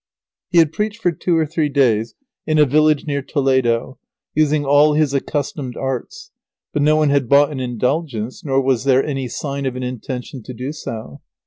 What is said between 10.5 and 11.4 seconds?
do so.